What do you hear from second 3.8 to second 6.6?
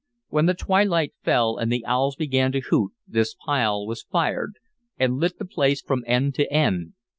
was fired, and lit the place from end to